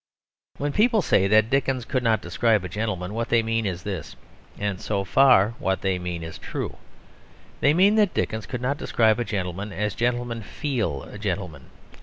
[0.57, 4.15] When people say that Dickens could not describe a gentleman, what they mean is this,
[4.57, 6.77] and so far what they mean is true.
[7.59, 11.67] They mean that Dickens could not describe a gentleman as gentlemen feel a gentleman.